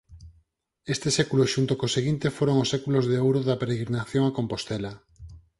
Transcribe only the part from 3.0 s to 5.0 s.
de ouro da peregrinación a Compostela